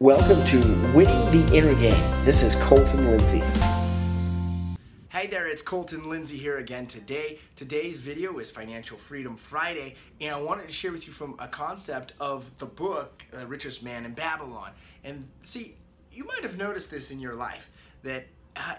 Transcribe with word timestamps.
Welcome 0.00 0.44
to 0.44 0.58
Winning 0.94 1.28
the 1.32 1.56
Inner 1.56 1.74
Game. 1.74 2.24
This 2.24 2.44
is 2.44 2.54
Colton 2.54 3.10
Lindsay. 3.10 3.42
Hey 5.08 5.26
there, 5.26 5.48
it's 5.48 5.60
Colton 5.60 6.08
Lindsay 6.08 6.38
here 6.38 6.58
again 6.58 6.86
today. 6.86 7.40
Today's 7.56 7.98
video 7.98 8.38
is 8.38 8.48
Financial 8.48 8.96
Freedom 8.96 9.36
Friday, 9.36 9.96
and 10.20 10.32
I 10.32 10.40
wanted 10.40 10.68
to 10.68 10.72
share 10.72 10.92
with 10.92 11.08
you 11.08 11.12
from 11.12 11.34
a 11.40 11.48
concept 11.48 12.12
of 12.20 12.48
the 12.58 12.66
book, 12.66 13.24
The 13.32 13.44
Richest 13.44 13.82
Man 13.82 14.04
in 14.04 14.12
Babylon. 14.12 14.70
And 15.02 15.26
see, 15.42 15.74
you 16.12 16.22
might 16.22 16.44
have 16.44 16.56
noticed 16.56 16.92
this 16.92 17.10
in 17.10 17.18
your 17.18 17.34
life 17.34 17.68
that 18.04 18.28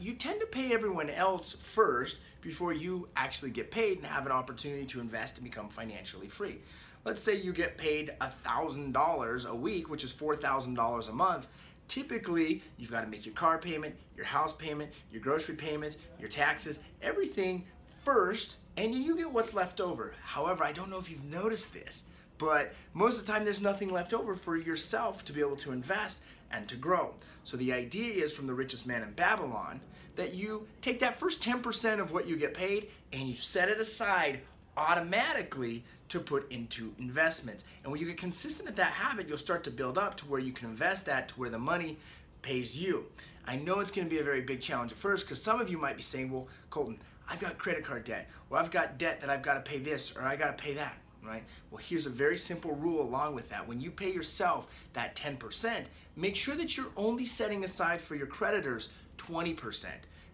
you 0.00 0.14
tend 0.14 0.40
to 0.40 0.46
pay 0.46 0.72
everyone 0.72 1.10
else 1.10 1.52
first 1.52 2.18
before 2.40 2.72
you 2.72 3.08
actually 3.16 3.50
get 3.50 3.70
paid 3.70 3.98
and 3.98 4.06
have 4.06 4.26
an 4.26 4.32
opportunity 4.32 4.84
to 4.84 5.00
invest 5.00 5.36
and 5.36 5.44
become 5.44 5.68
financially 5.68 6.28
free. 6.28 6.58
Let's 7.04 7.20
say 7.20 7.36
you 7.36 7.52
get 7.52 7.76
paid 7.76 8.12
$1,000 8.20 9.46
a 9.46 9.54
week, 9.54 9.90
which 9.90 10.04
is 10.04 10.12
$4,000 10.12 11.08
a 11.08 11.12
month. 11.12 11.48
Typically, 11.86 12.62
you've 12.78 12.90
got 12.90 13.02
to 13.02 13.06
make 13.06 13.26
your 13.26 13.34
car 13.34 13.58
payment, 13.58 13.94
your 14.16 14.24
house 14.24 14.52
payment, 14.52 14.90
your 15.12 15.20
grocery 15.20 15.54
payments, 15.54 15.98
your 16.18 16.30
taxes, 16.30 16.80
everything 17.02 17.66
first, 18.04 18.56
and 18.76 18.94
you 18.94 19.16
get 19.16 19.30
what's 19.30 19.54
left 19.54 19.80
over. 19.80 20.14
However, 20.22 20.64
I 20.64 20.72
don't 20.72 20.90
know 20.90 20.98
if 20.98 21.10
you've 21.10 21.24
noticed 21.24 21.74
this, 21.74 22.04
but 22.38 22.72
most 22.94 23.20
of 23.20 23.26
the 23.26 23.32
time 23.32 23.44
there's 23.44 23.60
nothing 23.60 23.92
left 23.92 24.14
over 24.14 24.34
for 24.34 24.56
yourself 24.56 25.24
to 25.26 25.32
be 25.32 25.40
able 25.40 25.56
to 25.56 25.72
invest 25.72 26.20
and 26.50 26.68
to 26.68 26.76
grow. 26.76 27.14
So 27.44 27.56
the 27.56 27.72
idea 27.72 28.14
is 28.14 28.32
from 28.32 28.46
the 28.46 28.54
richest 28.54 28.86
man 28.86 29.02
in 29.02 29.12
Babylon 29.12 29.80
that 30.16 30.34
you 30.34 30.66
take 30.80 31.00
that 31.00 31.18
first 31.18 31.42
10% 31.42 32.00
of 32.00 32.12
what 32.12 32.26
you 32.26 32.36
get 32.36 32.54
paid 32.54 32.88
and 33.12 33.28
you 33.28 33.34
set 33.34 33.68
it 33.68 33.78
aside 33.78 34.40
automatically 34.76 35.84
to 36.08 36.20
put 36.20 36.50
into 36.52 36.92
investments. 36.98 37.64
And 37.82 37.92
when 37.92 38.00
you 38.00 38.06
get 38.06 38.18
consistent 38.18 38.68
at 38.68 38.76
that 38.76 38.92
habit, 38.92 39.28
you'll 39.28 39.38
start 39.38 39.64
to 39.64 39.70
build 39.70 39.98
up 39.98 40.16
to 40.18 40.26
where 40.26 40.40
you 40.40 40.52
can 40.52 40.68
invest 40.68 41.06
that 41.06 41.28
to 41.28 41.34
where 41.34 41.50
the 41.50 41.58
money 41.58 41.98
pays 42.42 42.76
you. 42.76 43.06
I 43.46 43.56
know 43.56 43.80
it's 43.80 43.90
going 43.90 44.06
to 44.06 44.14
be 44.14 44.20
a 44.20 44.24
very 44.24 44.40
big 44.40 44.60
challenge 44.60 44.92
at 44.92 44.98
first 44.98 45.26
because 45.26 45.42
some 45.42 45.60
of 45.60 45.68
you 45.68 45.78
might 45.78 45.96
be 45.96 46.02
saying, 46.02 46.30
well, 46.30 46.48
Colton, 46.70 46.98
I've 47.28 47.40
got 47.40 47.58
credit 47.58 47.84
card 47.84 48.04
debt, 48.04 48.28
or 48.50 48.58
I've 48.58 48.70
got 48.70 48.98
debt 48.98 49.20
that 49.20 49.30
I've 49.30 49.42
got 49.42 49.54
to 49.54 49.60
pay 49.60 49.78
this, 49.78 50.16
or 50.16 50.22
I 50.22 50.36
got 50.36 50.56
to 50.56 50.62
pay 50.62 50.74
that, 50.74 50.96
right? 51.26 51.42
Well, 51.70 51.82
here's 51.82 52.06
a 52.06 52.10
very 52.10 52.36
simple 52.36 52.74
rule 52.74 53.02
along 53.02 53.34
with 53.34 53.48
that. 53.50 53.66
When 53.66 53.80
you 53.80 53.90
pay 53.90 54.12
yourself 54.12 54.68
that 54.92 55.16
10%, 55.16 55.84
make 56.16 56.36
sure 56.36 56.56
that 56.56 56.76
you're 56.76 56.92
only 56.96 57.24
setting 57.24 57.64
aside 57.64 58.00
for 58.00 58.14
your 58.14 58.26
creditors 58.26 58.90
20% 59.18 59.86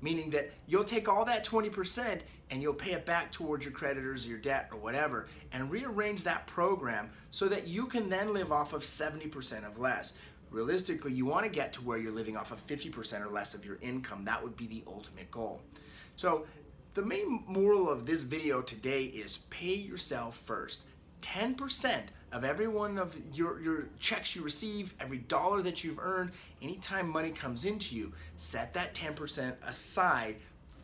meaning 0.00 0.30
that 0.30 0.50
you'll 0.66 0.84
take 0.84 1.08
all 1.08 1.24
that 1.24 1.44
20% 1.44 2.20
and 2.50 2.62
you'll 2.62 2.74
pay 2.74 2.92
it 2.92 3.04
back 3.04 3.30
towards 3.30 3.64
your 3.64 3.72
creditors, 3.72 4.26
your 4.26 4.38
debt, 4.38 4.68
or 4.72 4.78
whatever, 4.78 5.26
and 5.52 5.70
rearrange 5.70 6.22
that 6.22 6.46
program 6.46 7.10
so 7.30 7.48
that 7.48 7.66
you 7.66 7.86
can 7.86 8.08
then 8.08 8.32
live 8.32 8.52
off 8.52 8.72
of 8.72 8.82
70% 8.82 9.66
of 9.66 9.78
less. 9.78 10.14
Realistically, 10.50 11.12
you 11.12 11.26
want 11.26 11.44
to 11.44 11.50
get 11.50 11.74
to 11.74 11.82
where 11.82 11.98
you're 11.98 12.12
living 12.12 12.36
off 12.36 12.52
of 12.52 12.66
50% 12.66 13.20
or 13.20 13.28
less 13.28 13.52
of 13.52 13.66
your 13.66 13.76
income. 13.82 14.24
That 14.24 14.42
would 14.42 14.56
be 14.56 14.66
the 14.66 14.82
ultimate 14.86 15.30
goal. 15.30 15.60
So, 16.16 16.46
the 16.98 17.04
main 17.04 17.44
moral 17.46 17.88
of 17.88 18.06
this 18.06 18.22
video 18.22 18.60
today 18.60 19.04
is 19.04 19.36
pay 19.50 19.72
yourself 19.72 20.36
first. 20.36 20.80
10% 21.22 22.00
of 22.32 22.42
every 22.42 22.66
one 22.66 22.98
of 22.98 23.16
your, 23.32 23.60
your 23.60 23.88
checks 24.00 24.34
you 24.34 24.42
receive, 24.42 24.92
every 24.98 25.18
dollar 25.18 25.62
that 25.62 25.84
you've 25.84 26.00
earned, 26.00 26.32
anytime 26.60 27.08
money 27.08 27.30
comes 27.30 27.64
into 27.66 27.94
you, 27.94 28.12
set 28.36 28.74
that 28.74 28.96
10% 28.96 29.54
aside 29.64 30.34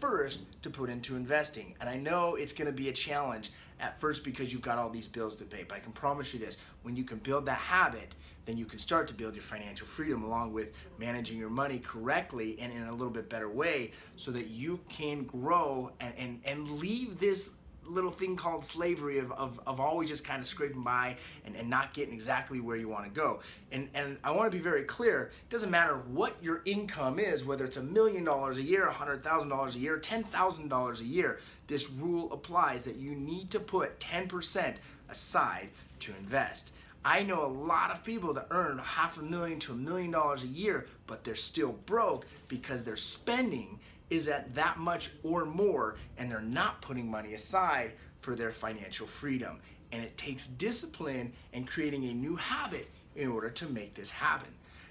first 0.00 0.40
to 0.62 0.68
put 0.68 0.90
into 0.90 1.14
investing. 1.14 1.76
And 1.80 1.88
I 1.88 1.96
know 1.96 2.34
it's 2.34 2.52
to 2.66 2.72
be 2.72 2.88
a 2.88 2.92
challenge 2.92 3.52
at 3.80 4.00
first 4.00 4.24
because 4.24 4.52
you've 4.52 4.62
got 4.62 4.78
all 4.78 4.90
these 4.90 5.08
bills 5.08 5.34
to 5.36 5.44
pay, 5.44 5.64
but 5.66 5.76
I 5.76 5.80
can 5.80 5.92
promise 5.92 6.32
you 6.32 6.40
this 6.40 6.58
when 6.82 6.96
you 6.96 7.04
can 7.04 7.18
build 7.18 7.46
that 7.46 7.58
habit, 7.58 8.14
then 8.46 8.56
you 8.56 8.64
can 8.64 8.78
start 8.78 9.06
to 9.08 9.14
build 9.14 9.34
your 9.34 9.42
financial 9.42 9.86
freedom 9.86 10.22
along 10.22 10.52
with 10.52 10.72
managing 10.98 11.38
your 11.38 11.50
money 11.50 11.78
correctly 11.78 12.56
and 12.60 12.72
in 12.72 12.82
a 12.84 12.92
little 12.92 13.10
bit 13.10 13.28
better 13.28 13.48
way 13.48 13.92
so 14.16 14.30
that 14.30 14.48
you 14.48 14.80
can 14.88 15.24
grow 15.24 15.90
and, 16.00 16.14
and, 16.16 16.40
and 16.44 16.68
leave 16.78 17.18
this 17.18 17.50
little 17.90 18.10
thing 18.10 18.36
called 18.36 18.64
slavery 18.64 19.18
of, 19.18 19.32
of, 19.32 19.60
of 19.66 19.80
always 19.80 20.08
just 20.08 20.24
kind 20.24 20.40
of 20.40 20.46
scraping 20.46 20.82
by 20.82 21.16
and, 21.44 21.56
and 21.56 21.68
not 21.68 21.92
getting 21.92 22.14
exactly 22.14 22.60
where 22.60 22.76
you 22.76 22.88
want 22.88 23.04
to 23.04 23.10
go. 23.10 23.40
And, 23.72 23.88
and 23.94 24.16
I 24.22 24.30
want 24.30 24.50
to 24.50 24.56
be 24.56 24.62
very 24.62 24.84
clear, 24.84 25.30
it 25.42 25.50
doesn't 25.50 25.70
matter 25.70 25.96
what 26.08 26.36
your 26.42 26.62
income 26.64 27.18
is, 27.18 27.44
whether 27.44 27.64
it's 27.64 27.76
a 27.76 27.82
million 27.82 28.24
dollars 28.24 28.58
a 28.58 28.62
year, 28.62 28.86
a 28.86 28.92
hundred 28.92 29.22
thousand 29.22 29.48
dollars 29.48 29.74
a 29.74 29.78
year, 29.78 29.98
ten 29.98 30.24
thousand 30.24 30.68
dollars 30.68 31.00
a 31.00 31.04
year, 31.04 31.40
this 31.66 31.90
rule 31.90 32.32
applies 32.32 32.84
that 32.84 32.96
you 32.96 33.12
need 33.12 33.50
to 33.52 33.60
put 33.60 34.00
10% 34.00 34.74
aside 35.08 35.68
to 36.00 36.12
invest. 36.18 36.72
I 37.04 37.22
know 37.22 37.44
a 37.44 37.46
lot 37.46 37.90
of 37.90 38.04
people 38.04 38.34
that 38.34 38.48
earn 38.50 38.78
half 38.78 39.18
a 39.18 39.22
million 39.22 39.58
to 39.60 39.72
a 39.72 39.76
million 39.76 40.10
dollars 40.10 40.42
a 40.42 40.48
year, 40.48 40.86
but 41.06 41.24
they're 41.24 41.34
still 41.34 41.72
broke 41.86 42.26
because 42.48 42.84
they're 42.84 42.96
spending 42.96 43.78
is 44.10 44.28
at 44.28 44.54
that 44.54 44.78
much 44.78 45.10
or 45.22 45.44
more, 45.46 45.96
and 46.18 46.30
they're 46.30 46.40
not 46.40 46.82
putting 46.82 47.10
money 47.10 47.34
aside 47.34 47.92
for 48.20 48.34
their 48.34 48.50
financial 48.50 49.06
freedom. 49.06 49.58
And 49.92 50.02
it 50.02 50.16
takes 50.18 50.46
discipline 50.46 51.32
and 51.52 51.66
creating 51.66 52.04
a 52.04 52.12
new 52.12 52.36
habit 52.36 52.88
in 53.16 53.28
order 53.28 53.50
to 53.50 53.66
make 53.66 53.94
this 53.94 54.10
happen. 54.10 54.50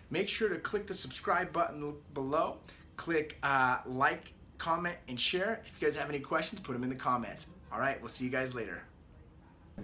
Make 0.10 0.28
sure 0.28 0.50
to 0.50 0.58
click 0.58 0.88
the 0.88 0.94
subscribe 0.94 1.54
button 1.54 1.94
below, 2.14 2.58
click 2.98 3.38
uh, 3.44 3.78
like, 3.86 4.34
comment, 4.58 4.96
and 5.08 5.20
share. 5.20 5.62
If 5.66 5.82
you 5.82 5.88
guys 5.88 5.96
have 5.96 6.10
any 6.10 6.20
questions, 6.20 6.60
put 6.62 6.74
them 6.74 6.84
in 6.84 6.90
the 6.90 6.96
comments. 6.96 7.48
All 7.72 7.80
right, 7.80 8.00
we'll 8.02 8.10
see 8.10 8.24
you 8.24 8.32
guys 8.32 8.56
later. 8.56 8.82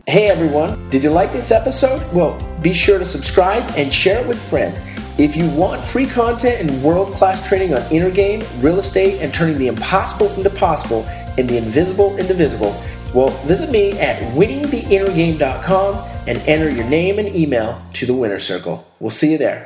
Hey 0.07 0.27
everyone, 0.27 0.89
did 0.89 1.03
you 1.05 1.09
like 1.09 1.31
this 1.31 1.51
episode? 1.51 2.01
Well, 2.11 2.37
be 2.61 2.73
sure 2.73 2.99
to 2.99 3.05
subscribe 3.05 3.63
and 3.77 3.93
share 3.93 4.19
it 4.19 4.27
with 4.27 4.37
a 4.37 4.49
friend. 4.49 5.04
If 5.17 5.37
you 5.37 5.49
want 5.51 5.81
free 5.81 6.07
content 6.07 6.59
and 6.59 6.83
world 6.83 7.13
class 7.13 7.47
training 7.47 7.73
on 7.73 7.81
inner 7.89 8.11
game, 8.11 8.43
real 8.59 8.79
estate, 8.79 9.21
and 9.21 9.33
turning 9.33 9.57
the 9.57 9.67
impossible 9.67 10.29
into 10.33 10.49
possible 10.49 11.05
and 11.37 11.47
the 11.49 11.55
invisible 11.55 12.17
into 12.17 12.33
visible, 12.33 12.75
well, 13.13 13.29
visit 13.45 13.71
me 13.71 13.97
at 13.97 14.17
winningtheinnergame.com 14.33 16.05
and 16.27 16.37
enter 16.39 16.69
your 16.69 16.83
name 16.89 17.17
and 17.17 17.33
email 17.33 17.81
to 17.93 18.05
the 18.05 18.13
winner 18.13 18.39
circle. 18.39 18.85
We'll 18.99 19.09
see 19.09 19.31
you 19.31 19.37
there. 19.37 19.63